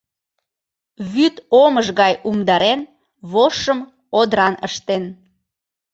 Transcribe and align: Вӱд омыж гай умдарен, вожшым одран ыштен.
Вӱд 1.13 1.35
омыж 1.63 1.87
гай 1.99 2.13
умдарен, 2.29 2.81
вожшым 3.31 3.79
одран 4.19 4.55
ыштен. 4.67 5.03